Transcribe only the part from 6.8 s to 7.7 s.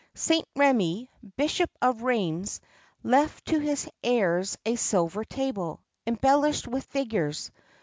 figures.